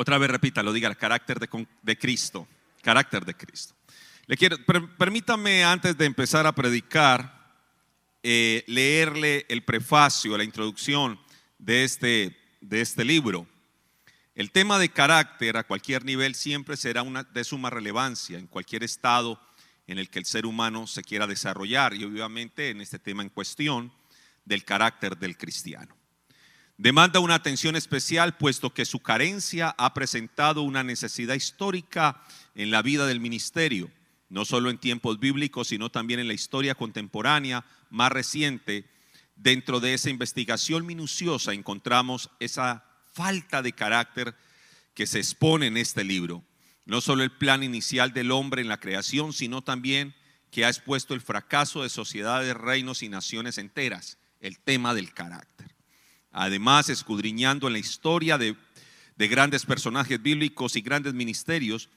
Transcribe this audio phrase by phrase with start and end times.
[0.00, 2.46] Otra vez repita, lo diga, el carácter de, de Cristo.
[2.82, 3.74] Carácter de Cristo.
[4.26, 4.56] Le quiero,
[4.96, 7.52] permítame antes de empezar a predicar,
[8.22, 11.18] eh, leerle el prefacio, la introducción
[11.58, 13.48] de este, de este libro.
[14.36, 18.84] El tema de carácter a cualquier nivel siempre será una, de suma relevancia en cualquier
[18.84, 19.40] estado
[19.88, 23.30] en el que el ser humano se quiera desarrollar y obviamente en este tema en
[23.30, 23.92] cuestión
[24.44, 25.97] del carácter del cristiano.
[26.80, 32.22] Demanda una atención especial puesto que su carencia ha presentado una necesidad histórica
[32.54, 33.90] en la vida del ministerio,
[34.28, 38.88] no solo en tiempos bíblicos, sino también en la historia contemporánea más reciente.
[39.34, 44.36] Dentro de esa investigación minuciosa encontramos esa falta de carácter
[44.94, 46.44] que se expone en este libro.
[46.84, 50.14] No solo el plan inicial del hombre en la creación, sino también
[50.52, 55.77] que ha expuesto el fracaso de sociedades, reinos y naciones enteras, el tema del carácter.
[56.40, 58.54] Además, escudriñando en la historia de,
[59.16, 61.88] grandes personajes bíblicos y grandes ministerios,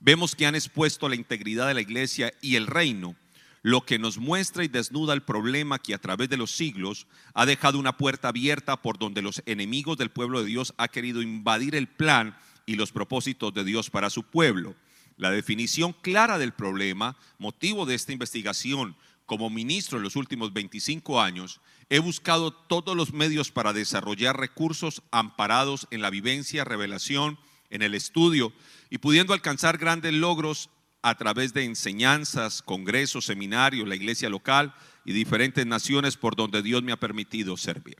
[0.00, 3.14] vemos que han expuesto la integridad de la iglesia y el reino,
[3.60, 7.44] lo que nos muestra y desnuda el problema que a través de los siglos ha
[7.44, 11.74] dejado una puerta abierta por donde los enemigos del pueblo de Dios ha querido invadir
[11.74, 14.74] el plan y los propósitos de Dios para su pueblo.
[15.18, 18.96] La definición clara del problema, motivo de esta investigación
[19.30, 25.02] como ministro en los últimos 25 años, He buscado todos los medios para desarrollar recursos
[25.12, 28.52] amparados en la vivencia, revelación, en el estudio
[28.90, 30.70] y pudiendo alcanzar grandes logros
[31.02, 36.82] a través de enseñanzas, congresos, seminarios, la iglesia local y diferentes naciones por donde Dios
[36.84, 37.98] me ha permitido servir.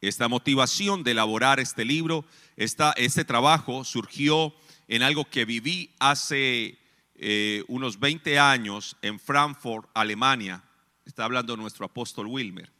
[0.00, 2.24] Esta motivación de elaborar este libro,
[2.56, 4.54] este trabajo surgió
[4.88, 6.78] en algo que viví hace
[7.18, 10.62] eh, unos 20 años en Frankfurt, Alemania.
[11.04, 12.70] Está hablando nuestro apóstol Wilmer.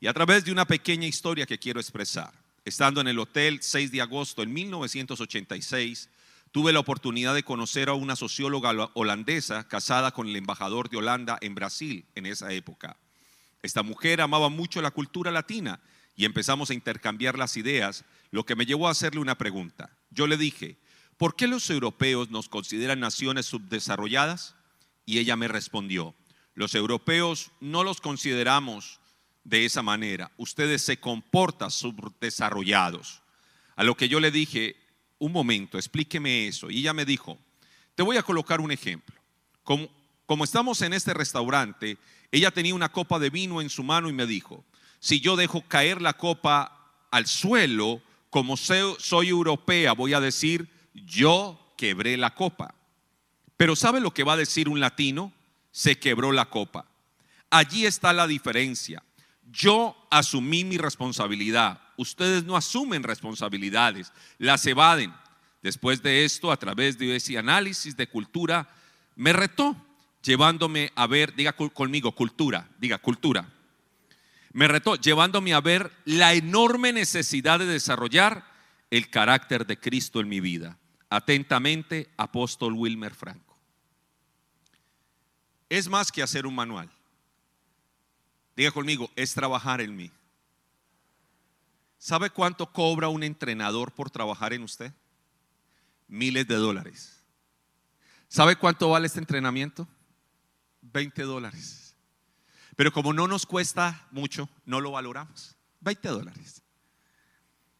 [0.00, 2.32] Y a través de una pequeña historia que quiero expresar,
[2.64, 6.08] estando en el hotel 6 de agosto en 1986,
[6.52, 11.38] tuve la oportunidad de conocer a una socióloga holandesa casada con el embajador de Holanda
[11.40, 12.96] en Brasil en esa época.
[13.62, 15.80] Esta mujer amaba mucho la cultura latina
[16.16, 19.90] y empezamos a intercambiar las ideas, lo que me llevó a hacerle una pregunta.
[20.10, 20.78] Yo le dije,
[21.18, 24.54] ¿por qué los europeos nos consideran naciones subdesarrolladas?
[25.04, 26.14] Y ella me respondió,
[26.54, 29.00] los europeos no los consideramos
[29.44, 30.30] de esa manera.
[30.36, 33.22] Ustedes se comportan subdesarrollados.
[33.76, 34.76] A lo que yo le dije,
[35.18, 36.70] un momento, explíqueme eso.
[36.70, 37.38] Y ella me dijo,
[37.94, 39.16] te voy a colocar un ejemplo.
[39.62, 41.98] Como, estamos en este restaurante,
[42.30, 44.64] ella tenía una copa de vino en su mano y me dijo,
[45.00, 50.68] si yo dejo caer la copa al suelo, como soy europea, voy a decir,
[51.06, 52.74] yo quebré la copa.
[53.56, 55.32] Pero ¿sabe lo que va a decir un latino?
[55.70, 56.86] Se quebró la copa.
[57.50, 59.02] Allí está la diferencia.
[59.50, 61.80] Yo asumí mi responsabilidad.
[61.96, 65.12] Ustedes no asumen responsabilidades, las evaden.
[65.62, 68.68] Después de esto, a través de ese análisis de cultura,
[69.16, 69.76] me retó,
[70.22, 73.52] llevándome a ver, diga conmigo, cultura, diga cultura.
[74.52, 78.44] Me retó, llevándome a ver la enorme necesidad de desarrollar
[78.90, 80.78] el carácter de Cristo en mi vida.
[81.10, 83.56] Atentamente, apóstol Wilmer Franco.
[85.68, 86.90] Es más que hacer un manual.
[88.56, 90.10] Diga conmigo, es trabajar en mí.
[91.98, 94.92] ¿Sabe cuánto cobra un entrenador por trabajar en usted?
[96.06, 97.22] Miles de dólares.
[98.28, 99.88] ¿Sabe cuánto vale este entrenamiento?
[100.82, 101.94] 20 dólares.
[102.76, 105.56] Pero como no nos cuesta mucho, no lo valoramos.
[105.80, 106.62] 20 dólares.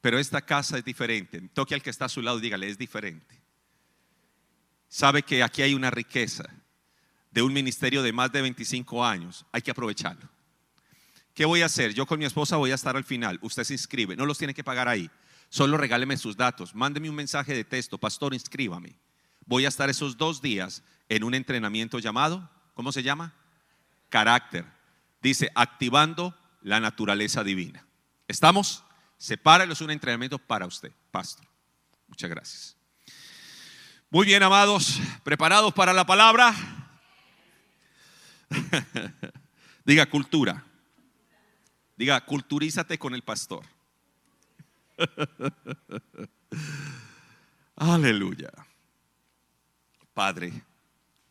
[0.00, 1.40] Pero esta casa es diferente.
[1.52, 3.40] Toque al que está a su lado y dígale, es diferente.
[4.88, 6.44] Sabe que aquí hay una riqueza
[7.30, 9.44] de un ministerio de más de 25 años.
[9.52, 10.28] Hay que aprovecharlo.
[11.34, 11.94] ¿Qué voy a hacer?
[11.94, 13.38] Yo con mi esposa voy a estar al final.
[13.42, 14.16] Usted se inscribe.
[14.16, 15.10] No los tiene que pagar ahí.
[15.50, 16.74] Solo regáleme sus datos.
[16.74, 17.98] Mándeme un mensaje de texto.
[17.98, 18.98] Pastor, inscríbame.
[19.46, 23.32] Voy a estar esos dos días en un entrenamiento llamado, ¿cómo se llama?
[24.08, 24.66] Carácter.
[25.22, 27.86] Dice, activando la naturaleza divina.
[28.26, 28.84] ¿Estamos?
[29.18, 31.44] Sepáralo, es un entrenamiento para usted, pastor.
[32.06, 32.76] Muchas gracias.
[34.10, 36.54] Muy bien, amados, ¿preparados para la palabra?
[39.84, 40.64] Diga cultura.
[41.96, 43.66] Diga, culturízate con el pastor.
[47.76, 48.50] Aleluya.
[50.14, 50.52] Padre,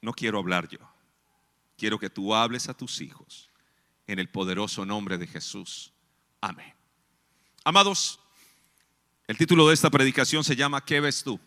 [0.02, 0.80] no quiero hablar yo.
[1.78, 3.50] Quiero que tú hables a tus hijos
[4.08, 5.94] en el poderoso nombre de Jesús.
[6.42, 6.77] Amén.
[7.68, 8.18] Amados,
[9.28, 11.38] el título de esta predicación se llama ¿Qué ves tú?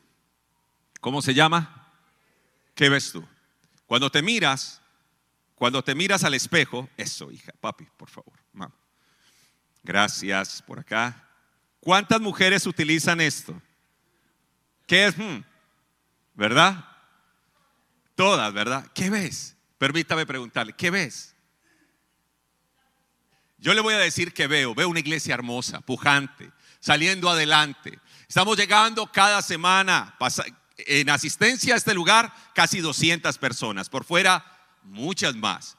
[1.01, 1.91] ¿Cómo se llama?
[2.75, 3.27] ¿Qué ves tú?
[3.87, 4.83] Cuando te miras,
[5.55, 8.71] cuando te miras al espejo, eso, hija, papi, por favor, mamá.
[9.83, 11.27] Gracias por acá.
[11.81, 13.59] ¿Cuántas mujeres utilizan esto?
[14.87, 15.17] ¿Qué es?
[15.17, 15.43] Hmm,
[16.35, 16.85] ¿Verdad?
[18.15, 18.87] Todas, ¿verdad?
[18.93, 19.57] ¿Qué ves?
[19.79, 21.35] Permítame preguntarle, ¿qué ves?
[23.61, 27.99] Yo le voy a decir que veo, veo una iglesia hermosa, pujante, saliendo adelante.
[28.27, 30.17] Estamos llegando cada semana
[30.79, 34.45] en asistencia a este lugar casi 200 personas, por fuera
[34.83, 35.77] muchas más.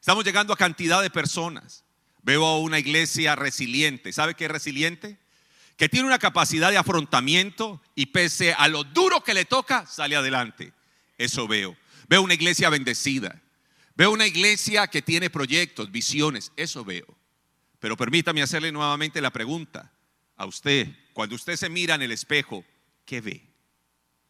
[0.00, 1.84] Estamos llegando a cantidad de personas.
[2.22, 4.12] Veo una iglesia resiliente.
[4.12, 5.18] ¿Sabe qué es resiliente?
[5.76, 10.16] Que tiene una capacidad de afrontamiento y pese a lo duro que le toca, sale
[10.16, 10.72] adelante.
[11.18, 11.76] Eso veo.
[12.08, 13.42] Veo una iglesia bendecida.
[14.00, 16.52] Veo una iglesia que tiene proyectos, visiones.
[16.56, 17.04] Eso veo.
[17.80, 19.92] Pero permítame hacerle nuevamente la pregunta
[20.38, 20.88] a usted.
[21.12, 22.64] Cuando usted se mira en el espejo,
[23.04, 23.46] ¿qué ve?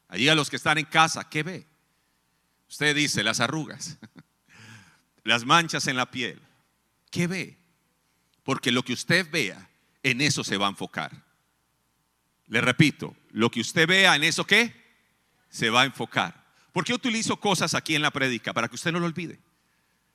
[0.08, 1.68] Allí a los que están en casa, ¿qué ve?
[2.68, 3.96] Usted dice las arrugas,
[5.22, 6.42] las manchas en la piel.
[7.08, 7.56] ¿Qué ve?
[8.42, 9.70] Porque lo que usted vea,
[10.02, 11.12] en eso se va a enfocar.
[12.48, 14.74] Le repito, lo que usted vea, en eso qué?
[15.48, 16.44] Se va a enfocar.
[16.72, 18.52] ¿Por qué utilizo cosas aquí en la prédica?
[18.52, 19.38] Para que usted no lo olvide.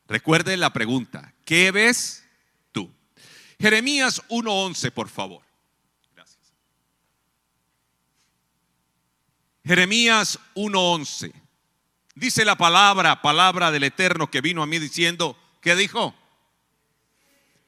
[0.07, 2.23] Recuerde la pregunta, ¿qué ves
[2.71, 2.93] tú?
[3.59, 5.43] Jeremías 1.11, por favor.
[6.13, 6.53] Gracias.
[9.63, 11.33] Jeremías 1.11.
[12.13, 16.15] Dice la palabra, palabra del Eterno que vino a mí diciendo, ¿qué dijo?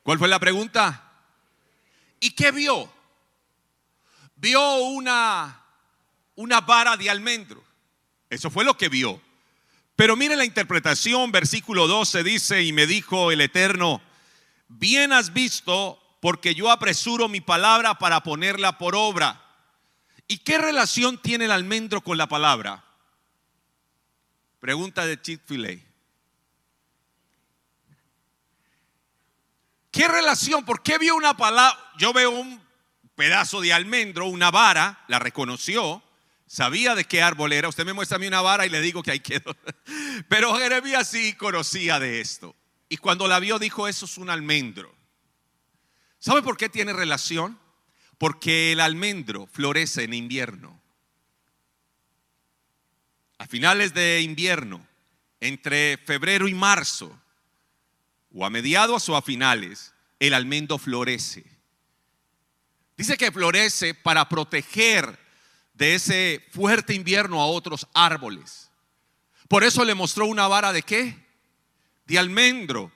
[0.04, 1.12] ¿Cuál fue la pregunta?
[2.20, 2.90] ¿Y qué vio?
[4.36, 5.64] Vio una,
[6.36, 7.64] una vara de almendro.
[8.30, 9.22] Eso fue lo que vio.
[9.98, 14.00] Pero mire la interpretación, versículo 12 dice, y me dijo el Eterno,
[14.68, 19.44] bien has visto porque yo apresuro mi palabra para ponerla por obra.
[20.28, 22.86] ¿Y qué relación tiene el almendro con la palabra?
[24.60, 25.80] Pregunta de Chick-fil-A.
[29.90, 30.64] ¿Qué relación?
[30.64, 31.76] ¿Por qué vio una palabra?
[31.98, 32.62] Yo veo un
[33.16, 36.04] pedazo de almendro, una vara, la reconoció,
[36.48, 37.70] sabía de qué árbol era.
[37.70, 39.56] Usted me muestra a mí una vara y le digo que ahí quedó.
[40.30, 42.56] Pero Jeremías sí conocía de esto.
[42.90, 44.96] Y cuando la vio dijo, eso es un almendro.
[46.20, 47.60] ¿Sabe por qué tiene relación?
[48.18, 50.82] Porque el almendro florece en invierno.
[53.38, 54.88] A finales de invierno,
[55.40, 57.22] entre febrero y marzo,
[58.34, 61.44] o a mediados o a finales, el almendro florece.
[62.98, 65.27] Dice que florece para proteger
[65.78, 68.72] de ese fuerte invierno a otros árboles.
[69.48, 71.16] Por eso le mostró una vara de qué?
[72.06, 72.92] De almendro.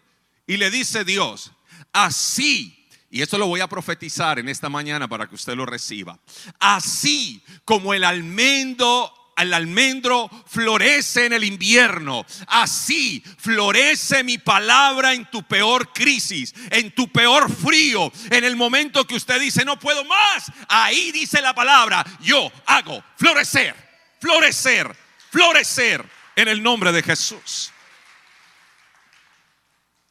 [0.47, 1.51] Y le dice Dios,
[1.93, 6.19] así, y esto lo voy a profetizar en esta mañana para que usted lo reciba,
[6.59, 12.25] así como el almendro el almendro florece en el invierno.
[12.47, 19.05] Así florece mi palabra en tu peor crisis, en tu peor frío, en el momento
[19.05, 20.51] que usted dice no puedo más.
[20.67, 23.75] Ahí dice la palabra, yo hago florecer,
[24.19, 24.95] florecer,
[25.29, 26.05] florecer
[26.35, 27.71] en el nombre de Jesús.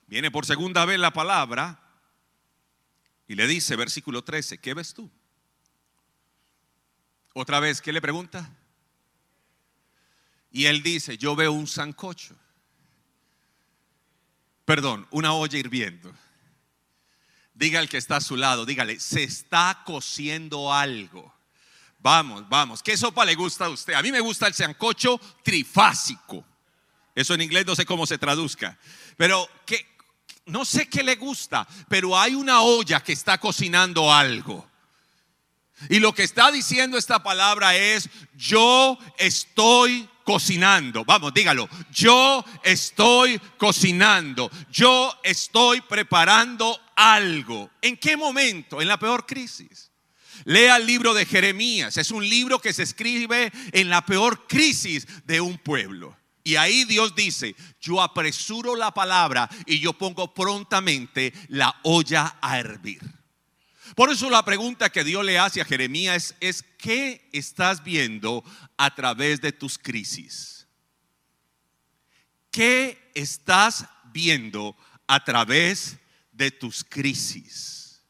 [0.06, 1.78] Viene por segunda vez la palabra
[3.28, 5.08] y le dice, versículo 13, ¿qué ves tú?
[7.32, 8.50] Otra vez, ¿qué le pregunta?
[10.50, 12.34] Y él dice, yo veo un sancocho.
[14.64, 16.12] Perdón, una olla hirviendo.
[17.54, 21.34] Diga al que está a su lado, dígale, se está cociendo algo.
[21.98, 22.82] Vamos, vamos.
[22.82, 23.94] ¿Qué sopa le gusta a usted?
[23.94, 26.44] A mí me gusta el sancocho trifásico.
[27.14, 28.78] Eso en inglés no sé cómo se traduzca.
[29.16, 29.86] Pero que
[30.46, 34.68] no sé qué le gusta, pero hay una olla que está cocinando algo.
[35.88, 41.04] Y lo que está diciendo esta palabra es, yo estoy cocinando.
[41.04, 41.68] Vamos, dígalo.
[41.92, 44.50] Yo estoy cocinando.
[44.70, 47.70] Yo estoy preparando algo.
[47.82, 48.80] ¿En qué momento?
[48.80, 49.90] En la peor crisis.
[50.44, 51.96] Lea el libro de Jeremías.
[51.96, 56.16] Es un libro que se escribe en la peor crisis de un pueblo.
[56.42, 62.58] Y ahí Dios dice, yo apresuro la palabra y yo pongo prontamente la olla a
[62.58, 63.19] hervir.
[64.00, 68.42] Por eso la pregunta que Dios le hace a Jeremías es, ¿qué estás viendo
[68.78, 70.66] a través de tus crisis?
[72.50, 74.74] ¿Qué estás viendo
[75.06, 75.98] a través
[76.32, 78.00] de tus crisis?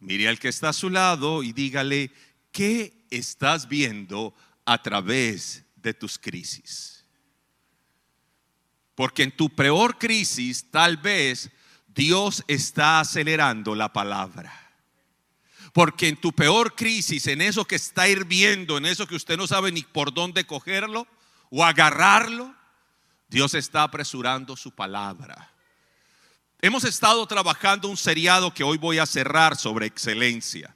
[0.00, 2.10] Mire al que está a su lado y dígale,
[2.50, 7.04] ¿qué estás viendo a través de tus crisis?
[8.94, 11.50] Porque en tu peor crisis tal vez
[11.86, 14.67] Dios está acelerando la palabra.
[15.72, 19.46] Porque en tu peor crisis, en eso que está hirviendo, en eso que usted no
[19.46, 21.06] sabe ni por dónde cogerlo
[21.50, 22.54] o agarrarlo,
[23.28, 25.50] Dios está apresurando su palabra.
[26.60, 30.74] Hemos estado trabajando un seriado que hoy voy a cerrar sobre excelencia.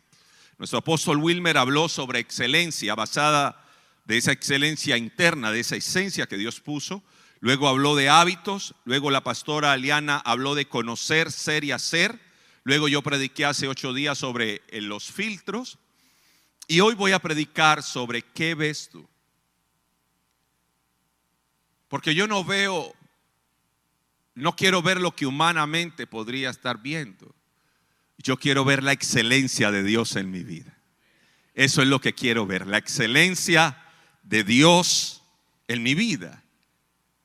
[0.59, 3.65] Nuestro apóstol Wilmer habló sobre excelencia basada
[4.05, 7.03] de esa excelencia interna, de esa esencia que Dios puso.
[7.41, 12.21] Luego habló de hábitos, luego la pastora Aliana habló de conocer, ser y hacer.
[12.65, 15.79] Luego yo prediqué hace ocho días sobre eh, los filtros.
[16.69, 19.09] Y hoy voy a predicar sobre qué ves tú.
[21.89, 22.95] Porque yo no veo,
[24.35, 27.35] no quiero ver lo que humanamente podría estar viendo.
[28.17, 30.79] Yo quiero ver la excelencia de Dios en mi vida.
[31.55, 33.77] Eso es lo que quiero ver, la excelencia
[34.23, 35.23] de Dios
[35.69, 36.43] en mi vida.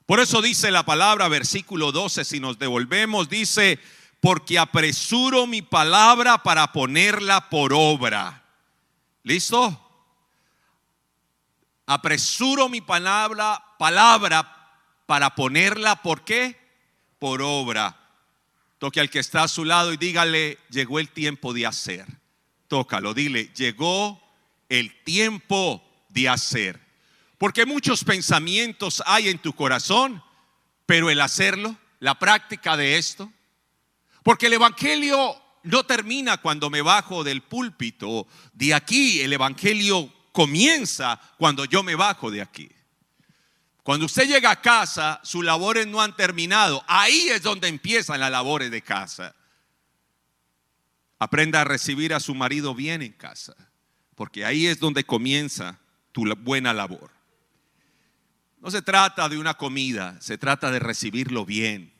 [0.05, 3.79] Por eso dice la palabra, versículo 12, si nos devolvemos, dice,
[4.19, 8.43] porque apresuro mi palabra para ponerla por obra.
[9.23, 9.83] ¿Listo?
[11.85, 14.57] Apresuro mi palabra, palabra
[15.05, 16.59] para ponerla, ¿por qué?
[17.19, 17.97] Por obra.
[18.77, 22.05] Toque al que está a su lado y dígale, llegó el tiempo de hacer.
[22.67, 24.21] Tócalo, dile, llegó
[24.69, 26.79] el tiempo de hacer.
[27.37, 30.23] Porque muchos pensamientos hay en tu corazón,
[30.85, 33.31] pero el hacerlo, la práctica de esto,
[34.27, 41.17] porque el Evangelio no termina cuando me bajo del púlpito de aquí, el Evangelio comienza
[41.37, 42.69] cuando yo me bajo de aquí.
[43.83, 46.83] Cuando usted llega a casa, sus labores no han terminado.
[46.89, 49.33] Ahí es donde empiezan las labores de casa.
[51.19, 53.55] Aprenda a recibir a su marido bien en casa,
[54.13, 55.79] porque ahí es donde comienza
[56.11, 57.11] tu buena labor.
[58.59, 61.96] No se trata de una comida, se trata de recibirlo bien.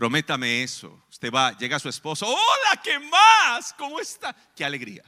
[0.00, 1.04] Prométame eso.
[1.10, 3.74] Usted va, llega a su esposo, hola, ¿qué más?
[3.74, 4.34] ¿Cómo está?
[4.56, 5.04] Qué alegría.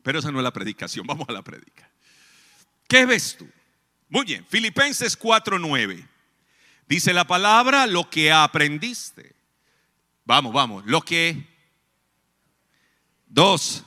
[0.00, 1.90] Pero esa no es la predicación, vamos a la predica.
[2.86, 3.50] ¿Qué ves tú?
[4.08, 6.08] Muy bien, Filipenses 4:9.
[6.86, 9.34] Dice la palabra lo que aprendiste.
[10.24, 11.48] Vamos, vamos, lo que
[13.26, 13.82] dos,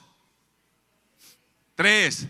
[1.75, 2.27] tres,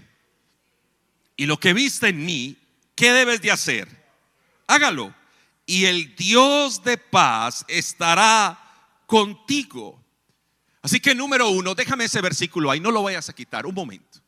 [1.35, 2.55] y lo que viste en mí,
[2.93, 3.87] ¿qué debes de hacer?
[4.67, 5.22] Hágalo.
[5.65, 8.59] Y el Dios de paz estará
[9.05, 10.03] contigo.
[10.81, 14.19] Así que número uno, déjame ese versículo ahí, no lo vayas a quitar, un momento.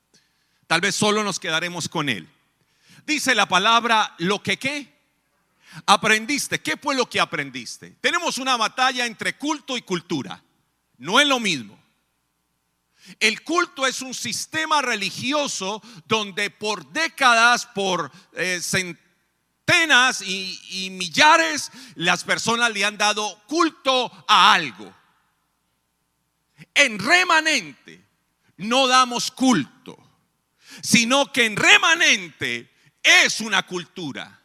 [0.68, 2.30] Tal vez solo nos quedaremos con él.
[3.06, 4.96] Dice la palabra, lo que qué?
[5.86, 6.62] Aprendiste.
[6.62, 7.98] ¿Qué fue lo que aprendiste?
[8.02, 10.42] Tenemos una batalla entre culto y cultura.
[10.98, 11.78] No es lo mismo.
[13.20, 18.60] El culto es un sistema religioso donde por décadas, por eh,
[19.66, 24.94] centenas y, y millares, las personas le han dado culto a algo.
[26.74, 28.02] En remanente
[28.58, 29.98] no damos culto,
[30.82, 32.72] sino que en remanente
[33.04, 34.40] es una cultura.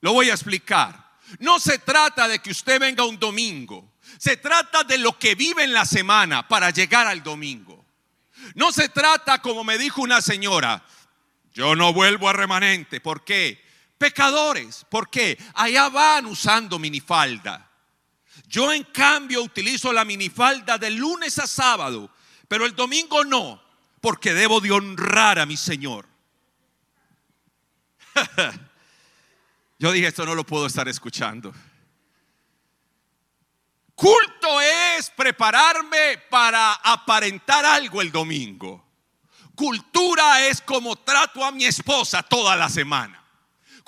[0.00, 1.10] Lo voy a explicar.
[1.38, 3.92] No se trata de que usted venga un domingo.
[4.18, 7.84] Se trata de lo que vive en la semana para llegar al domingo.
[8.54, 10.82] No se trata, como me dijo una señora,
[11.52, 13.00] yo no vuelvo a remanente.
[13.00, 13.69] ¿Por qué?
[14.00, 14.86] Pecadores.
[14.88, 15.38] ¿Por qué?
[15.52, 17.70] Allá van usando minifalda.
[18.48, 22.10] Yo en cambio utilizo la minifalda de lunes a sábado,
[22.48, 23.62] pero el domingo no,
[24.00, 26.08] porque debo de honrar a mi Señor.
[29.78, 31.52] Yo dije, esto no lo puedo estar escuchando.
[33.94, 38.82] Culto es prepararme para aparentar algo el domingo.
[39.54, 43.19] Cultura es como trato a mi esposa toda la semana.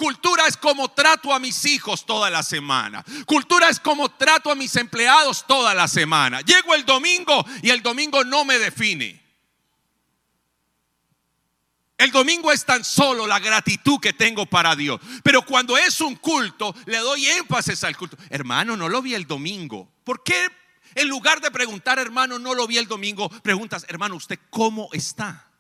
[0.03, 3.05] Cultura es como trato a mis hijos toda la semana.
[3.25, 6.41] Cultura es como trato a mis empleados toda la semana.
[6.41, 9.23] Llego el domingo y el domingo no me define.
[11.97, 15.01] El domingo es tan solo la gratitud que tengo para Dios.
[15.23, 18.17] Pero cuando es un culto, le doy énfasis al culto.
[18.29, 19.89] Hermano, no lo vi el domingo.
[20.03, 20.49] ¿Por qué
[20.97, 25.52] en lugar de preguntar, hermano, no lo vi el domingo, preguntas, hermano, ¿usted cómo está?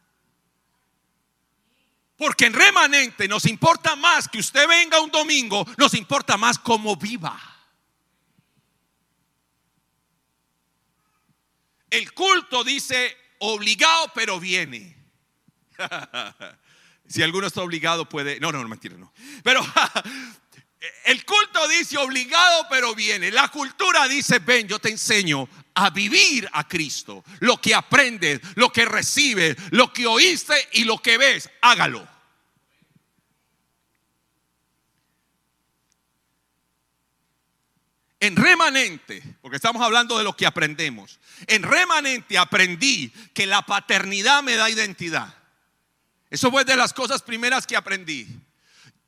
[2.22, 6.94] Porque en remanente nos importa más que usted venga un domingo, nos importa más cómo
[6.94, 7.36] viva.
[11.90, 14.96] El culto dice obligado, pero viene.
[17.08, 19.12] si alguno está obligado puede, no, no, no, mentira, no.
[19.42, 19.60] Pero
[21.04, 23.30] el culto dice obligado, pero viene.
[23.30, 27.24] La cultura dice, ven, yo te enseño a vivir a Cristo.
[27.40, 32.08] Lo que aprendes, lo que recibes, lo que oíste y lo que ves, hágalo.
[38.18, 44.44] En remanente, porque estamos hablando de lo que aprendemos, en remanente aprendí que la paternidad
[44.44, 45.34] me da identidad.
[46.30, 48.28] Eso fue de las cosas primeras que aprendí.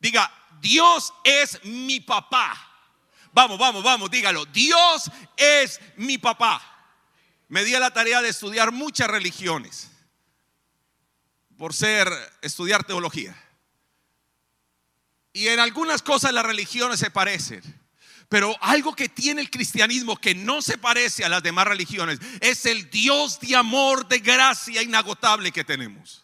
[0.01, 0.31] Diga,
[0.65, 2.57] Dios es mi papá.
[3.35, 4.47] Vamos, vamos, vamos, dígalo.
[4.47, 6.63] Dios es mi papá.
[7.49, 9.91] me di a la tarea de estudiar muchas religiones
[11.59, 12.09] por ser
[12.41, 13.37] estudiar teología.
[15.35, 17.63] Y en algunas cosas las religiones se parecen.
[18.31, 22.65] Pero algo que tiene el cristianismo que no se parece a las demás religiones es
[22.65, 26.24] el Dios de amor, de gracia inagotable que tenemos.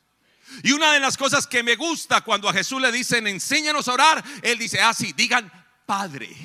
[0.62, 3.94] Y una de las cosas que me gusta cuando a Jesús le dicen, enséñanos a
[3.94, 5.52] orar, Él dice, así, ah, digan,
[5.86, 6.36] Padre.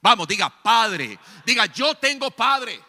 [0.00, 1.18] Vamos, diga, Padre.
[1.44, 2.80] Diga, yo tengo Padre.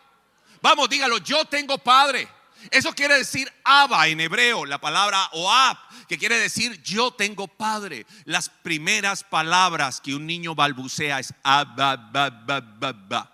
[0.61, 2.27] Vamos, dígalo, yo tengo Padre.
[2.71, 8.05] Eso quiere decir Abba en hebreo, la palabra Oab, que quiere decir yo tengo padre.
[8.25, 13.31] Las primeras palabras que un niño balbucea es Abba, ba,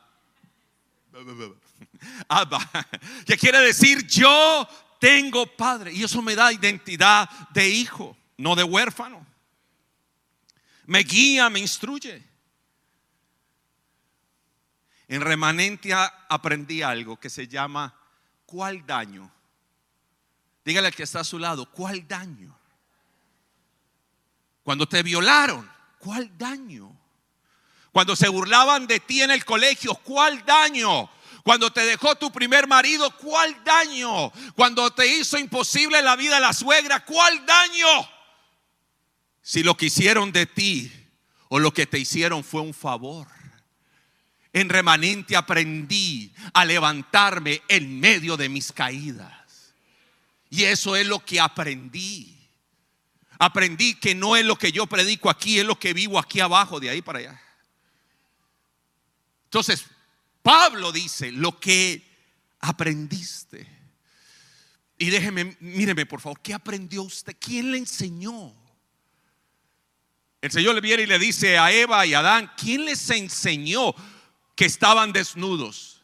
[2.27, 2.69] Abba,
[3.25, 4.67] que quiere decir yo
[4.99, 5.93] tengo padre.
[5.93, 9.25] Y eso me da identidad de hijo, no de huérfano.
[10.85, 12.23] Me guía, me instruye.
[15.07, 17.93] En remanentia aprendí algo que se llama
[18.45, 19.31] ¿cuál daño?
[20.63, 22.57] Dígale al que está a su lado, ¿cuál daño?
[24.63, 26.95] Cuando te violaron, ¿cuál daño?
[27.91, 31.09] Cuando se burlaban de ti en el colegio, ¿cuál daño?
[31.45, 34.31] Cuando te dejó tu primer marido, ¿cuál daño?
[34.55, 38.09] Cuando te hizo imposible la vida la suegra, ¿cuál daño?
[39.43, 40.91] Si lo que hicieron de ti
[41.49, 43.27] o lo que te hicieron fue un favor.
[44.53, 49.75] En remanente aprendí a levantarme en medio de mis caídas.
[50.49, 52.35] Y eso es lo que aprendí.
[53.37, 56.79] Aprendí que no es lo que yo predico aquí, es lo que vivo aquí abajo,
[56.79, 57.41] de ahí para allá.
[59.43, 59.85] Entonces,
[60.45, 62.05] Pablo dice, lo que
[62.59, 63.67] aprendiste.
[64.95, 67.35] Y déjeme, míreme por favor, ¿qué aprendió usted?
[67.39, 68.53] ¿Quién le enseñó?
[70.39, 73.95] El Señor le viene y le dice a Eva y a Adán, ¿quién les enseñó?
[74.55, 76.01] que estaban desnudos.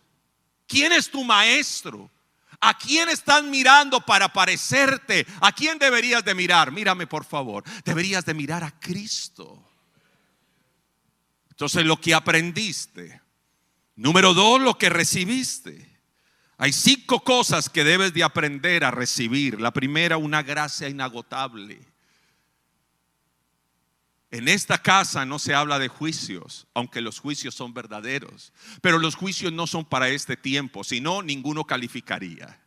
[0.67, 2.11] ¿Quién es tu maestro?
[2.59, 5.25] ¿A quién están mirando para parecerte?
[5.39, 6.71] ¿A quién deberías de mirar?
[6.71, 7.63] Mírame por favor.
[7.83, 9.67] Deberías de mirar a Cristo.
[11.49, 13.21] Entonces lo que aprendiste.
[14.01, 15.87] Número dos, lo que recibiste.
[16.57, 19.61] Hay cinco cosas que debes de aprender a recibir.
[19.61, 21.79] La primera, una gracia inagotable.
[24.31, 28.53] En esta casa no se habla de juicios, aunque los juicios son verdaderos.
[28.81, 32.59] Pero los juicios no son para este tiempo, sino ninguno calificaría.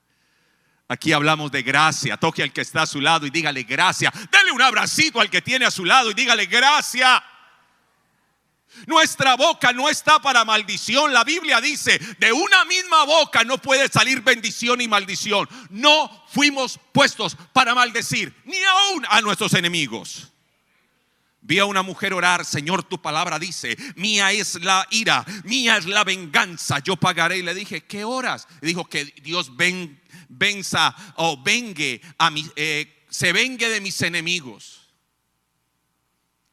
[0.87, 2.16] Aquí hablamos de gracia.
[2.16, 4.12] Toque al que está a su lado y dígale gracia.
[4.31, 7.25] Dale un abracito al que tiene a su lado y dígale gracia.
[8.87, 11.12] Nuestra boca no está para maldición.
[11.12, 15.48] La Biblia dice, de una misma boca no puede salir bendición y maldición.
[15.70, 20.30] No fuimos puestos para maldecir, ni aún a nuestros enemigos.
[21.46, 25.84] Vi a una mujer orar, Señor, tu palabra dice, mía es la ira, mía es
[25.84, 27.37] la venganza, yo pagaré.
[27.37, 28.48] Y le dije, ¿qué horas?
[28.62, 34.84] Dijo que Dios ven, venza o vengue a mi, eh, se vengue de mis enemigos.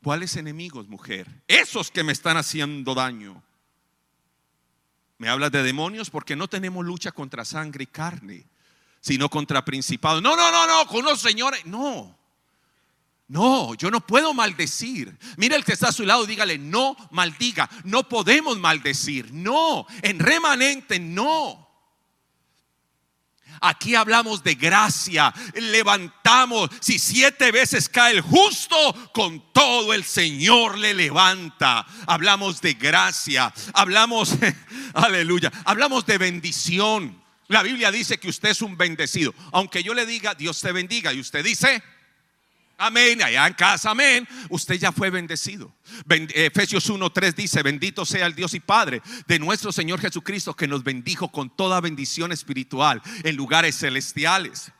[0.04, 1.28] ¿Cuáles enemigos, mujer?
[1.48, 3.44] Esos que me están haciendo daño.
[5.20, 8.48] Me hablas de demonios porque no tenemos lucha contra sangre y carne,
[9.00, 10.24] sino contra principados.
[10.24, 12.18] No, no, no, no, con los señores, no.
[13.28, 15.16] No, yo no puedo maldecir.
[15.38, 17.70] Mira el que está a su lado, dígale, no maldiga.
[17.84, 19.32] No podemos maldecir.
[19.32, 21.71] No, en remanente, no.
[23.62, 25.34] Aquí hablamos de gracia.
[25.54, 26.70] Levantamos.
[26.80, 28.76] Si siete veces cae el justo,
[29.14, 31.86] con todo el Señor le levanta.
[32.08, 33.54] Hablamos de gracia.
[33.74, 34.36] Hablamos,
[34.94, 35.52] aleluya.
[35.64, 37.22] Hablamos de bendición.
[37.48, 39.34] La Biblia dice que usted es un bendecido.
[39.52, 41.14] Aunque yo le diga, Dios te bendiga.
[41.14, 41.84] Y usted dice,
[42.82, 44.28] Amén, allá en casa, amén.
[44.50, 45.72] Usted ya fue bendecido.
[46.34, 50.84] Efesios 1:3 dice, bendito sea el Dios y Padre de nuestro Señor Jesucristo que nos
[50.84, 54.72] bendijo con toda bendición espiritual en lugares celestiales.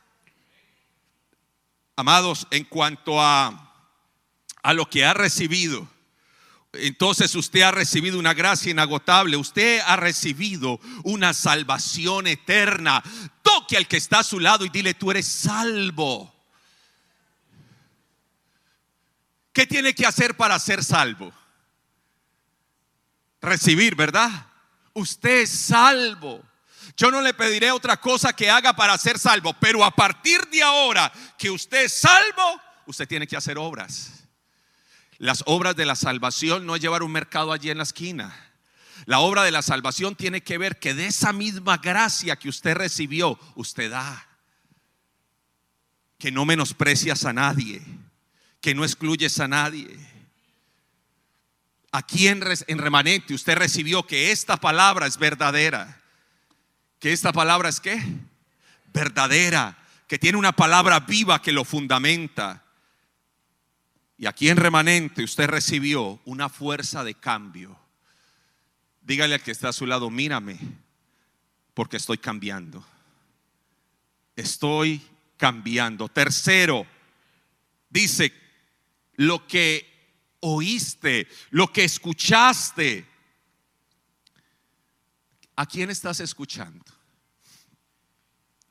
[1.94, 3.72] Amados, en cuanto a,
[4.64, 5.88] a lo que ha recibido,
[6.72, 13.00] entonces usted ha recibido una gracia inagotable, usted ha recibido una salvación eterna.
[13.42, 16.41] Toque al que está a su lado y dile, tú eres salvo.
[19.52, 21.32] ¿Qué tiene que hacer para ser salvo?
[23.40, 24.30] Recibir, ¿verdad?
[24.94, 26.42] Usted es salvo.
[26.96, 30.62] Yo no le pediré otra cosa que haga para ser salvo, pero a partir de
[30.62, 34.24] ahora que usted es salvo, usted tiene que hacer obras.
[35.18, 38.34] Las obras de la salvación no es llevar un mercado allí en la esquina.
[39.04, 42.74] La obra de la salvación tiene que ver que de esa misma gracia que usted
[42.74, 44.26] recibió, usted da.
[46.18, 47.82] Que no menosprecias a nadie
[48.62, 49.98] que no excluyes a nadie.
[51.90, 56.00] Aquí en, en remanente usted recibió que esta palabra es verdadera,
[56.98, 58.00] Que esta palabra es qué?
[58.94, 62.62] Verdadera, que tiene una palabra viva que lo fundamenta.
[64.16, 67.76] Y aquí en remanente usted recibió una fuerza de cambio.
[69.00, 70.56] Dígale al que está a su lado, mírame,
[71.74, 72.86] porque estoy cambiando.
[74.36, 75.02] Estoy
[75.36, 76.08] cambiando.
[76.08, 76.86] Tercero,
[77.90, 78.41] dice,
[79.14, 79.88] lo que
[80.40, 83.08] oíste, lo que escuchaste.
[85.56, 86.84] ¿A quién estás escuchando?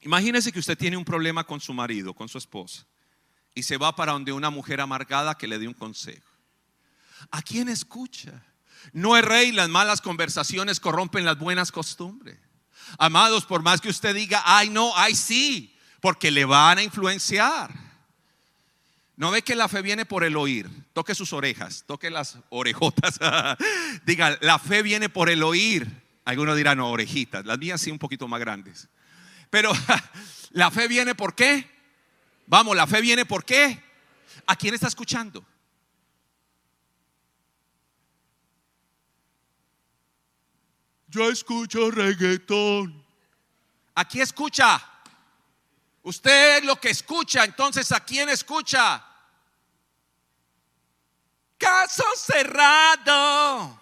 [0.02, 2.86] Imagínese que usted tiene un problema con su marido, con su esposa,
[3.54, 6.30] y se va para donde una mujer amargada que le dé un consejo.
[7.30, 8.44] ¿A quién escucha?
[8.94, 12.40] No es rey, las malas conversaciones corrompen las buenas costumbres.
[12.98, 17.91] Amados, por más que usted diga, ay no, ay sí, porque le van a influenciar.
[19.16, 20.70] No ve que la fe viene por el oír.
[20.94, 23.20] Toque sus orejas, toque las orejotas.
[24.06, 26.02] Diga, la fe viene por el oír.
[26.26, 27.46] Algunos dirán, no, orejitas.
[27.46, 28.90] Las mías sí un poquito más grandes.
[29.50, 29.72] Pero
[30.52, 31.70] la fe viene por qué?
[32.48, 33.84] Vamos, la fe viene por qué?
[34.46, 35.46] ¿A quién está escuchando?
[41.08, 43.04] Yo escucho reggaetón.
[43.96, 44.91] Aquí escucha.
[46.04, 49.06] Usted lo que escucha, entonces ¿a quién escucha?
[51.58, 53.80] Caso cerrado.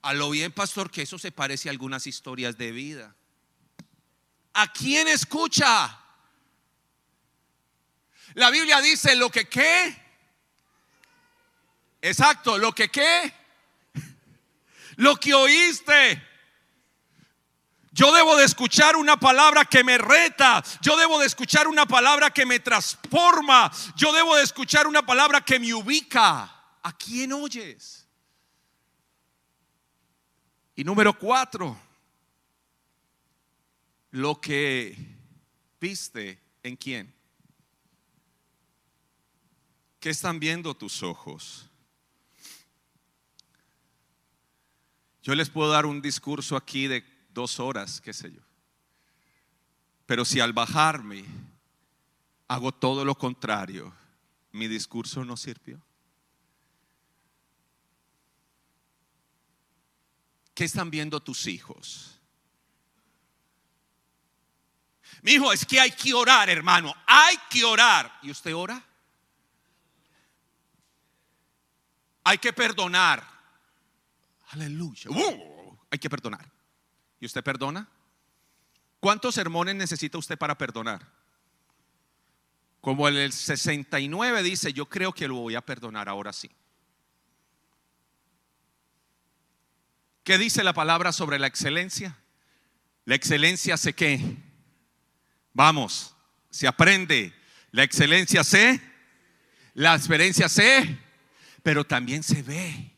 [0.00, 3.14] A lo bien, pastor, que eso se parece a algunas historias de vida.
[4.54, 5.98] ¿A quién escucha?
[8.34, 9.96] La Biblia dice lo que qué.
[12.00, 13.32] Exacto, lo que qué.
[14.96, 16.31] Lo que oíste.
[17.92, 20.62] Yo debo de escuchar una palabra que me reta.
[20.80, 23.70] Yo debo de escuchar una palabra que me transforma.
[23.96, 26.44] Yo debo de escuchar una palabra que me ubica.
[26.82, 28.08] ¿A quién oyes?
[30.74, 31.78] Y número cuatro,
[34.10, 34.96] lo que
[35.78, 37.14] viste en quién.
[40.00, 41.68] ¿Qué están viendo tus ojos?
[45.22, 48.42] Yo les puedo dar un discurso aquí de dos horas, qué sé yo.
[50.06, 51.24] Pero si al bajarme
[52.48, 53.94] hago todo lo contrario,
[54.52, 55.80] mi discurso no sirvió.
[60.54, 62.20] ¿Qué están viendo tus hijos?
[65.22, 66.94] Mi hijo, es que hay que orar, hermano.
[67.06, 68.18] Hay que orar.
[68.22, 68.84] ¿Y usted ora?
[72.24, 73.26] Hay que perdonar.
[74.50, 75.10] Aleluya.
[75.10, 76.50] Uh, hay que perdonar.
[77.22, 77.88] ¿Y usted perdona?
[78.98, 81.08] ¿Cuántos sermones necesita usted para perdonar?
[82.80, 86.50] Como el 69 dice, yo creo que lo voy a perdonar ahora sí.
[90.24, 92.18] ¿Qué dice la palabra sobre la excelencia?
[93.04, 94.36] La excelencia se qué?
[95.52, 96.16] Vamos,
[96.50, 97.32] se aprende.
[97.70, 98.82] La excelencia se,
[99.74, 100.98] la experiencia se,
[101.62, 102.91] pero también se ve.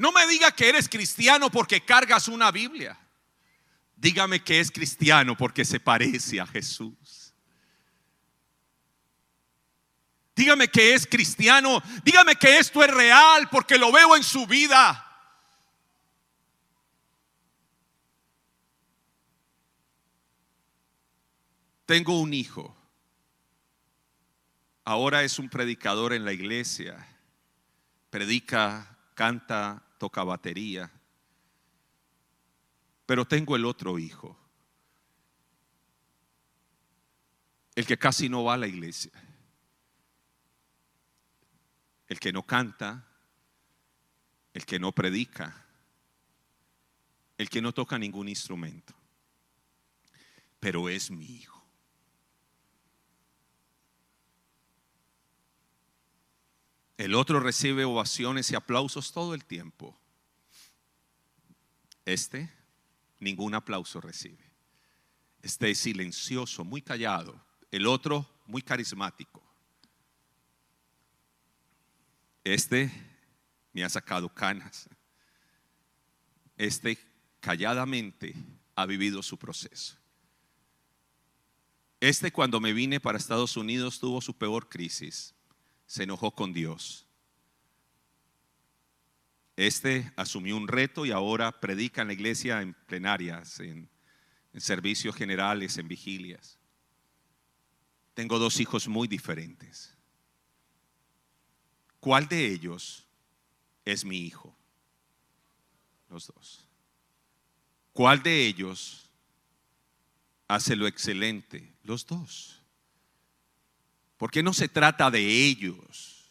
[0.00, 2.98] No me diga que eres cristiano porque cargas una Biblia.
[3.94, 7.34] Dígame que es cristiano porque se parece a Jesús.
[10.34, 11.82] Dígame que es cristiano.
[12.02, 15.06] Dígame que esto es real porque lo veo en su vida.
[21.84, 22.74] Tengo un hijo.
[24.82, 27.06] Ahora es un predicador en la iglesia.
[28.08, 30.90] Predica, canta, toca batería.
[33.04, 34.34] Pero tengo el otro hijo,
[37.74, 39.12] el que casi no va a la iglesia,
[42.08, 43.06] el que no canta,
[44.54, 45.66] el que no predica,
[47.36, 48.94] el que no toca ningún instrumento,
[50.60, 51.59] pero es mi hijo.
[57.00, 59.98] El otro recibe ovaciones y aplausos todo el tiempo.
[62.04, 62.52] Este
[63.20, 64.44] ningún aplauso recibe.
[65.40, 67.42] Este es silencioso, muy callado.
[67.70, 69.42] El otro muy carismático.
[72.44, 72.92] Este
[73.72, 74.86] me ha sacado canas.
[76.58, 76.98] Este
[77.40, 78.34] calladamente
[78.74, 79.96] ha vivido su proceso.
[81.98, 85.34] Este cuando me vine para Estados Unidos tuvo su peor crisis
[85.90, 87.04] se enojó con Dios.
[89.56, 93.90] Este asumió un reto y ahora predica en la iglesia en plenarias, en,
[94.56, 96.60] servicios generales, en vigilias.
[98.14, 99.92] Tengo dos hijos muy diferentes.
[101.98, 103.04] ¿Cuál de ellos
[103.84, 104.56] es mi hijo.
[106.08, 106.68] Los dos.
[107.92, 109.10] ¿Cuál de ellos
[110.46, 111.74] hace lo excelente?
[111.82, 112.59] Los dos.
[114.20, 116.26] Porque no se trata de ellos,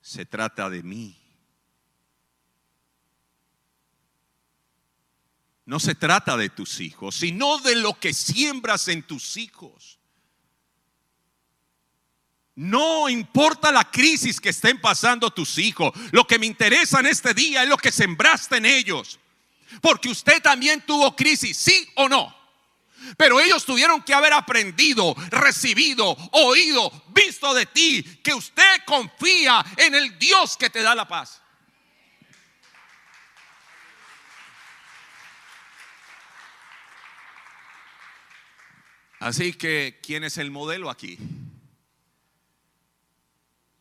[0.00, 1.16] se trata de mí.
[5.64, 10.00] No se trata de tus hijos, sino de lo que siembras en tus hijos.
[12.56, 17.34] No importa la crisis que estén pasando tus hijos, lo que me interesa en este
[17.34, 19.20] día es lo que sembraste en ellos.
[19.80, 22.37] Porque usted también tuvo crisis, sí o no.
[23.16, 29.94] Pero ellos tuvieron que haber aprendido, recibido, oído, visto de ti que usted confía en
[29.94, 31.40] el Dios que te da la paz.
[39.20, 41.18] Así que, ¿quién es el modelo aquí?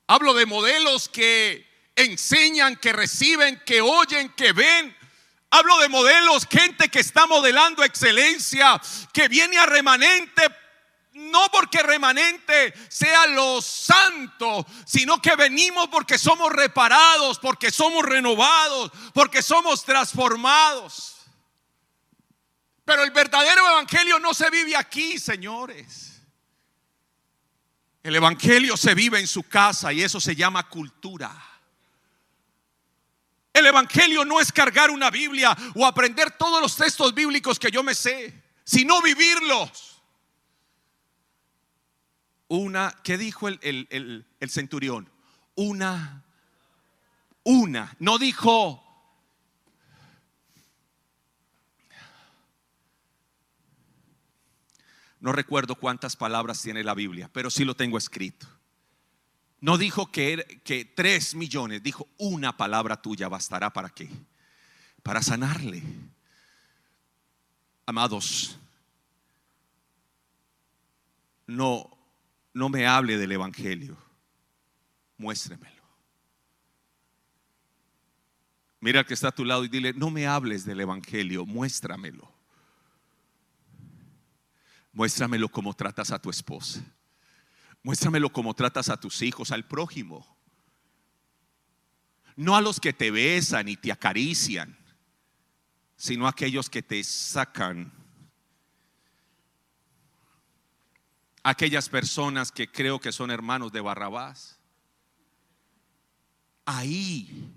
[0.08, 4.96] Hablo de modelos que enseñan, que reciben, que oyen, que ven.
[5.50, 8.80] Hablo de modelos, gente que está modelando excelencia,
[9.14, 10.44] que viene a remanente,
[11.14, 18.92] no porque remanente sea lo santo, sino que venimos porque somos reparados, porque somos renovados,
[19.14, 21.16] porque somos transformados.
[22.84, 26.22] Pero el verdadero evangelio no se vive aquí, señores.
[28.04, 31.47] El evangelio se vive en su casa y eso se llama cultura.
[33.58, 37.82] El evangelio no es cargar una Biblia o aprender todos los textos bíblicos que yo
[37.82, 40.04] me sé, sino vivirlos.
[42.50, 45.10] Una, ¿qué dijo el, el, centurión?
[45.56, 46.24] Una,
[47.44, 48.84] una, no dijo
[55.20, 58.48] No recuerdo cuántas palabras tiene la Biblia, pero sí lo tengo escrito.
[59.60, 64.10] No dijo que, tres millones, dijo una palabra tuya bastará para qué?
[65.02, 65.82] Para sanarle.
[67.86, 68.60] Amados,
[71.48, 71.90] no,
[72.54, 73.98] no me hable del Evangelio,
[75.18, 75.78] muéstremelo.
[78.80, 82.32] Mira que está a tu lado y dile, no me hables del Evangelio, muéstramelo.
[84.94, 86.84] Muéstramelo como tratas a tu esposa.
[87.88, 90.28] Muéstramelo como tratas a tus hijos, al prójimo.
[92.36, 94.78] No a los que te besan y te acarician,
[95.96, 97.94] sino a aquellos que te sacan.
[101.44, 104.60] Aquellas personas que creo que son hermanos de Barrabás.
[106.66, 107.54] Ahí,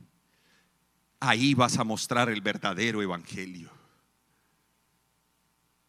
[1.18, 3.72] ahí vas a mostrar el verdadero evangelio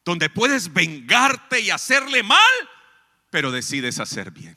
[0.04, 2.51] donde puedes vengarte y hacerle mal,
[3.32, 4.56] pero decides hacer bien.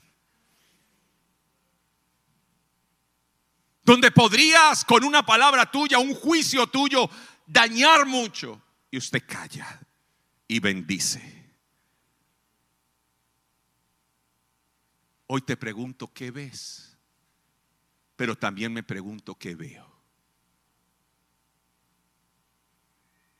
[3.82, 7.08] Donde podrías con una palabra tuya, un juicio tuyo,
[7.46, 8.60] dañar mucho
[8.90, 9.80] y usted calla
[10.46, 11.32] y bendice.
[15.26, 16.98] Hoy te pregunto qué ves,
[18.14, 19.90] pero también me pregunto qué veo.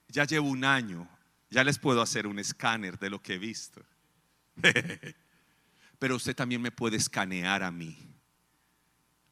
[0.09, 1.11] Ya llevo un año
[1.55, 3.81] ya les puedo hacer un escáner de lo que he visto.
[6.05, 7.97] Pero usted también me puede escanear a mí.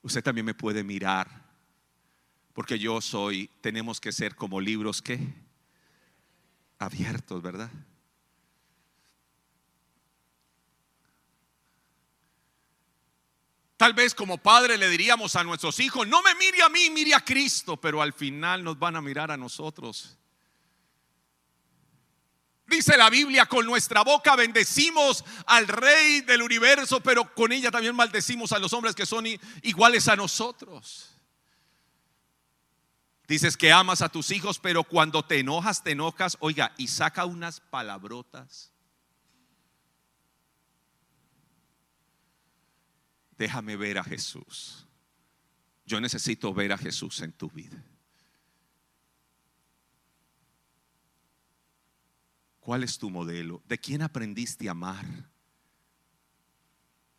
[0.01, 1.29] Usted también me puede mirar.
[2.55, 5.19] Porque yo soy, tenemos que ser como libros que
[6.79, 7.71] abiertos, ¿verdad?
[13.77, 17.15] Tal vez como padre le diríamos a nuestros hijos, no me mire a mí, mire
[17.15, 20.17] a Cristo, pero al final nos van a mirar a nosotros.
[22.73, 27.95] Dice la Biblia, con nuestra boca bendecimos al Rey del universo, pero con ella también
[27.95, 29.27] maldecimos a los hombres que son
[29.61, 31.11] iguales a nosotros.
[33.29, 37.27] Dices que amas a tus hijos, pero cuando te enojas, te enojas, oiga, y saca
[37.27, 38.73] unas palabrotas.
[43.37, 44.87] Déjame ver a Jesús.
[45.85, 47.85] Yo necesito ver a Jesús en tu vida.
[52.63, 53.61] ¿Cuál es tu modelo?
[53.67, 55.05] ¿De quién aprendiste a amar?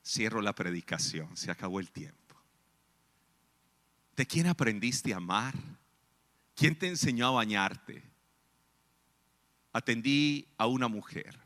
[0.02, 2.42] Cierro la predicación, se acabó el tiempo.
[4.16, 5.54] ¿De quién aprendiste a amar?
[6.56, 8.02] ¿Quién te enseñó a bañarte?
[9.74, 11.38] Atendí a una mujer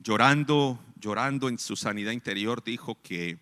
[0.00, 3.38] llorando, llorando en su sanidad interior, dijo que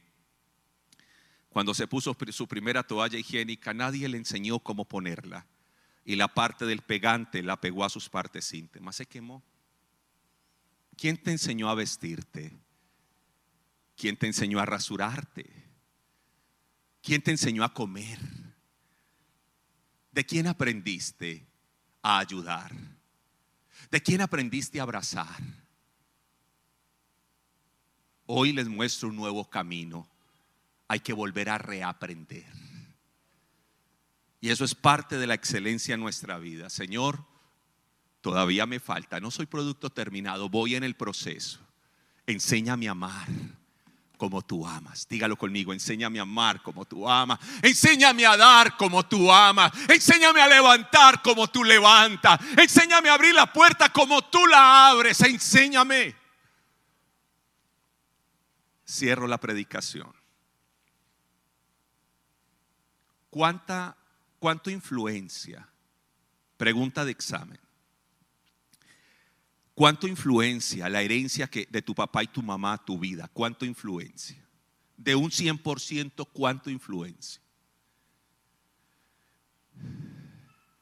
[1.49, 5.47] cuando se puso su primera toalla higiénica, nadie le enseñó cómo ponerla
[6.05, 8.97] y la parte del pegante la pegó a sus partes íntimas.
[8.97, 9.43] Se quemó.
[10.97, 12.53] ¿Quién te enseñó a vestirte?
[13.97, 15.49] ¿Quién te enseñó a rasurarte?
[17.03, 18.19] ¿Quién te enseñó a comer?
[20.11, 21.47] ¿De quién aprendiste
[22.03, 22.73] a ayudar?
[23.91, 25.43] ¿De quién aprendiste a abrazar?
[28.27, 30.09] Hoy les muestro un nuevo camino.
[30.89, 32.72] Hay que volver a reaprender.
[34.43, 36.69] Y eso es parte de la excelencia en nuestra vida.
[36.69, 37.25] Señor,
[38.21, 39.21] todavía me falta.
[39.21, 40.49] No soy producto terminado.
[40.49, 41.61] Voy en el proceso.
[42.27, 43.29] Enséñame a amar
[44.17, 45.07] como tú amas.
[45.09, 47.39] Dígalo conmigo, enséñame a amar como tú amas.
[47.63, 49.71] Enséñame a dar como tú amas.
[49.89, 52.41] Enséñame a levantar como tú levantas.
[52.57, 55.21] Enséñame a abrir la puerta como tú la abres.
[55.21, 56.17] Enséñame.
[58.85, 60.13] Cierro la predicación.
[63.31, 63.97] ¿Cuánta,
[64.43, 65.69] ¿Cuánto influencia?
[66.57, 67.61] Pregunta de examen.
[69.73, 73.31] ¿Cuánto influencia la herencia que, de tu papá y tu mamá a tu vida?
[73.33, 74.45] ¿Cuánto influencia?
[74.97, 77.41] De un 100%, ¿cuánto influencia?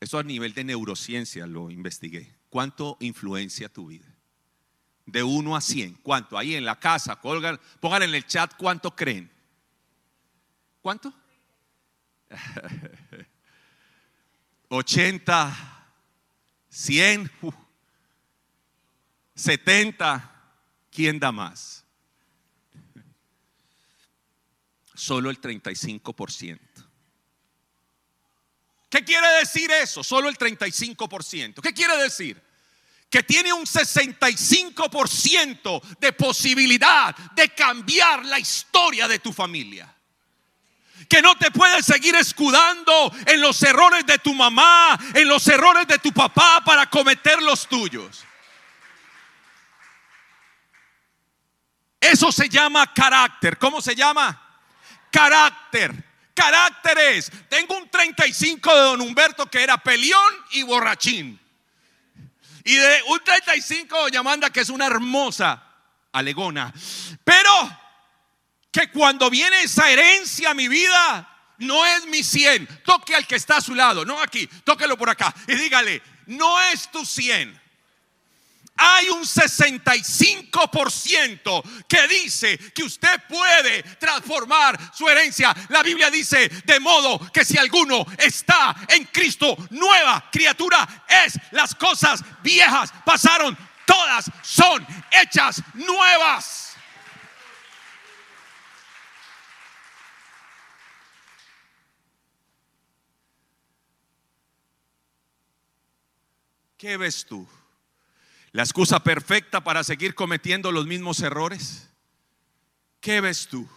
[0.00, 2.34] Eso a nivel de neurociencia lo investigué.
[2.48, 4.08] ¿Cuánto influencia tu vida?
[5.04, 5.98] De 1 a 100.
[6.02, 6.38] ¿Cuánto?
[6.38, 9.30] Ahí en la casa, colgan, pongan en el chat cuánto creen.
[10.80, 11.12] ¿Cuánto?
[14.70, 15.86] 80,
[16.68, 17.30] 100.
[19.34, 20.30] 70,
[20.90, 21.82] ¿quién da más?
[24.94, 26.60] Solo el 35%.
[28.88, 30.04] ¿Qué quiere decir eso?
[30.04, 31.62] Solo el 35%.
[31.62, 32.38] ¿Qué quiere decir?
[33.08, 39.96] Que tiene un 65% de posibilidad de cambiar la historia de tu familia
[41.08, 45.86] que no te puedes seguir escudando en los errores de tu mamá, en los errores
[45.86, 48.24] de tu papá para cometer los tuyos.
[52.00, 53.58] Eso se llama carácter.
[53.58, 54.40] ¿Cómo se llama?
[55.10, 56.10] Carácter.
[56.34, 61.38] Carácter es, tengo un 35 de don Humberto que era peleón y borrachín.
[62.64, 65.62] Y de un 35 de doña Amanda que es una hermosa
[66.12, 66.72] alegona.
[67.24, 67.79] Pero
[68.70, 71.26] que cuando viene esa herencia a mi vida,
[71.58, 72.82] no es mi 100.
[72.84, 75.34] Toque al que está a su lado, no aquí, tóquelo por acá.
[75.46, 77.60] Y dígale, no es tu 100
[78.82, 85.54] hay un 65% que dice que usted puede transformar su herencia.
[85.68, 91.38] La Biblia dice, de modo que si alguno está en Cristo, nueva criatura es.
[91.50, 93.54] Las cosas viejas pasaron,
[93.84, 96.59] todas son hechas nuevas.
[106.80, 107.46] ¿Qué ves tú?
[108.52, 111.90] la excusa perfecta para seguir cometiendo los mismos errores?
[113.00, 113.68] ¿Qué ves tú?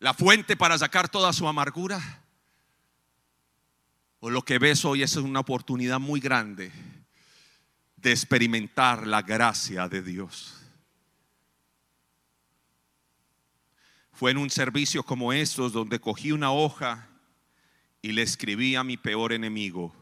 [0.00, 2.24] ¿La fuente para sacar toda su amargura?
[4.20, 6.72] ¿O lo que ves hoy es una oportunidad muy grande
[7.96, 10.60] de experimentar la gracia de Dios?
[14.12, 17.08] Fue en un servicio como estos donde cogí una hoja
[18.02, 19.94] y le escribí a mi peor enemigo,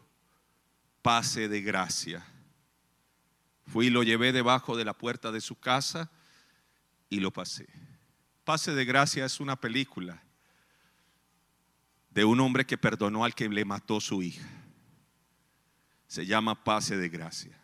[1.07, 2.21] pase de gracia
[3.65, 6.11] Fui y lo llevé debajo de la puerta de su casa
[7.09, 7.65] y lo pasé.
[8.43, 10.21] Pase de gracia es una película
[12.09, 14.45] de un hombre que perdonó al que le mató su hija.
[16.07, 17.57] Se llama Pase de gracia.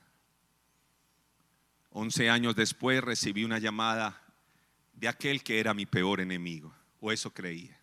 [1.90, 4.24] Once años después recibí una llamada
[4.94, 7.78] de aquel que era mi peor enemigo, o eso creía,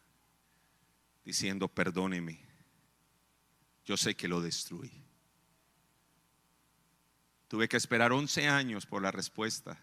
[1.23, 2.40] diciendo, perdóneme,
[3.85, 5.10] yo sé que lo destruí.
[7.50, 9.76] Tuve que esperar 11 años por la respuesta.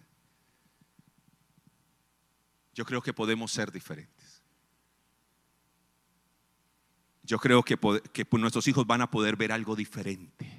[2.73, 4.41] Yo creo que podemos ser diferentes.
[7.23, 7.77] Yo creo que,
[8.31, 10.49] nuestros hijos van a poder ver algo diferente.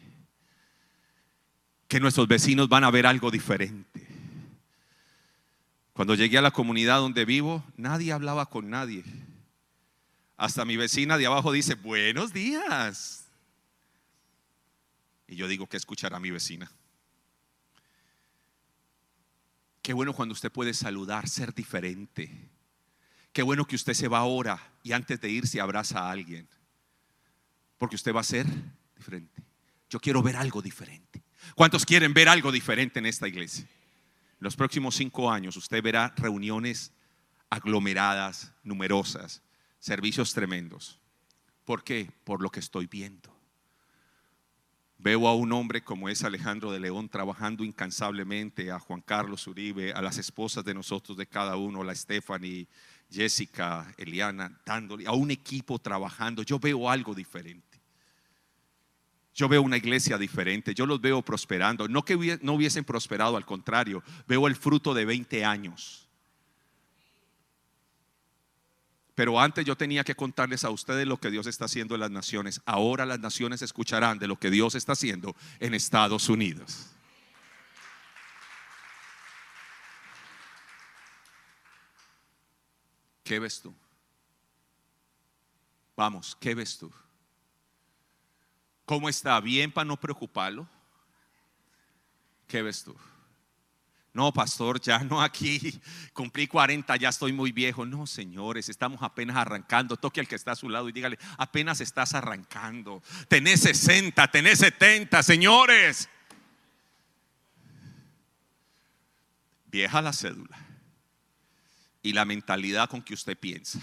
[1.89, 4.07] Que nuestros vecinos van a ver algo diferente.
[5.95, 9.03] Cuando llegué a la comunidad donde vivo, nadie hablaba con nadie.
[10.37, 13.25] Hasta mi vecina de abajo dice, buenos días.
[15.27, 16.71] Y yo digo, ¿qué escuchará mi vecina?
[19.89, 22.31] Qué bueno cuando usted puede saludar, ser diferente.
[23.33, 26.47] Qué bueno que usted se va ahora y antes de irse abraza a alguien.
[27.79, 28.45] Porque usted va a ser
[28.95, 29.43] diferente.
[29.89, 31.23] Yo quiero ver algo diferente.
[31.55, 33.65] ¿Cuántos quieren ver algo diferente en esta iglesia?
[33.65, 36.93] En los próximos cinco años usted verá reuniones
[37.49, 39.41] aglomeradas, numerosas,
[39.79, 41.01] servicios tremendos.
[41.65, 42.13] ¿Por qué?
[42.25, 43.38] Por lo que estoy viendo.
[45.01, 49.93] Veo a un hombre como es Alejandro de León trabajando incansablemente, a Juan Carlos Uribe,
[49.93, 52.67] a las esposas de nosotros, de cada uno, la Stephanie
[53.09, 56.43] Jessica, Eliana, dándole a un equipo trabajando.
[56.43, 57.81] Yo veo algo diferente.
[59.37, 61.87] Yo veo una iglesia diferente, yo los veo prosperando.
[61.87, 66.08] No que no hubiesen prosperado, al contrario, veo el fruto de 20 años.
[69.19, 72.11] Pero antes yo tenía que contarles a ustedes lo que Dios está haciendo en las
[72.13, 72.61] naciones.
[72.65, 76.87] Ahora las naciones escucharán de lo que Dios está haciendo en Estados Unidos.
[83.25, 83.75] ¿Qué ves tú?
[85.97, 86.93] Vamos, ¿qué ves tú?
[88.85, 89.41] ¿Cómo está?
[89.41, 90.69] ¿Bien para no preocuparlo?
[92.47, 92.95] ¿Qué ves tú?
[94.13, 95.81] No, pastor, ya no aquí.
[96.13, 97.85] Cumplí 40, ya estoy muy viejo.
[97.87, 99.97] No, señores, estamos apenas arrancando.
[99.97, 103.03] Toque al que está a su lado y dígale, apenas estás arrancando.
[103.29, 106.09] Tenés 60, tenés 70, señores.
[109.67, 110.59] Vieja la cédula
[112.03, 113.81] y la mentalidad con que usted piensa.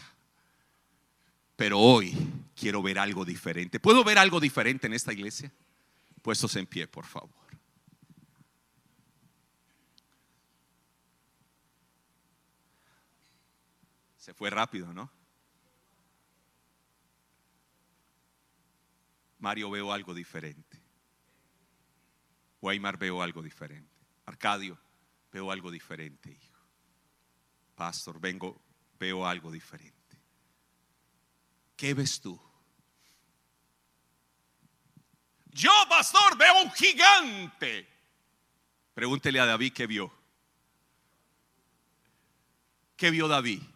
[1.55, 2.13] Pero hoy
[2.55, 3.79] quiero ver algo diferente.
[3.79, 5.51] ¿Puedo ver algo diferente en esta iglesia?
[6.21, 7.44] Puestos en pie, por favor.
[14.25, 15.11] Se fue rápido, ¿no?
[19.37, 20.81] Mario veo algo diferente.
[22.59, 24.03] Weimar veo algo diferente.
[24.25, 24.79] Arcadio
[25.31, 26.59] veo algo diferente, hijo.
[27.75, 28.59] Pastor, vengo,
[28.97, 30.17] veo algo diferente.
[31.75, 32.41] ¿Qué ves tú?
[35.51, 37.87] Yo, pastor, veo un gigante.
[38.95, 40.11] Pregúntele a David qué vio.
[42.97, 43.74] ¿Qué vio David?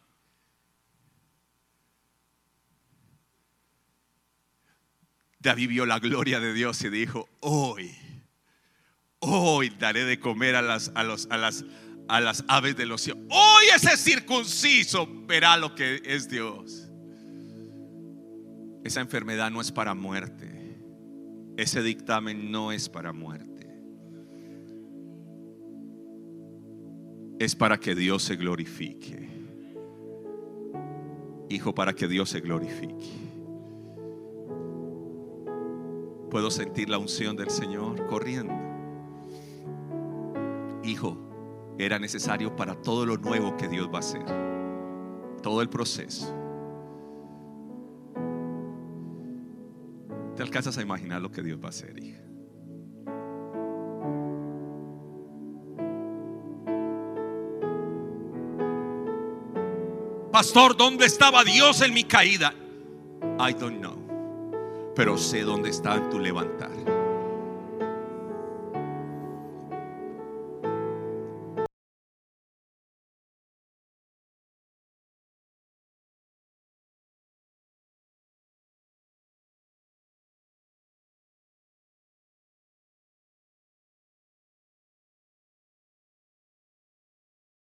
[5.40, 7.96] David vio la gloria de Dios y dijo, hoy,
[9.20, 11.64] hoy daré de comer a las, a los, a las,
[12.10, 13.24] a las aves de los cielos.
[13.30, 16.90] Hoy ese circunciso verá lo que es Dios.
[18.84, 20.78] Esa enfermedad no es para muerte.
[21.56, 23.48] Ese dictamen no es para muerte.
[27.40, 29.30] Es para que Dios se glorifique.
[31.50, 33.29] Hijo, para que Dios se glorifique.
[36.30, 38.54] Puedo sentir la unción del Señor corriendo.
[40.84, 41.18] Hijo,
[41.80, 44.26] era necesario para todo lo nuevo que Dios va a hacer.
[45.42, 46.36] Todo el proceso.
[50.36, 52.22] ¿Te alcanzas a imaginar lo que Dios va a hacer, hija?
[60.32, 62.54] Pastor, ¿dónde estaba Dios en mi caída?
[63.40, 63.99] I don't know.
[65.00, 66.99] Pero sé dónde está tu levantar.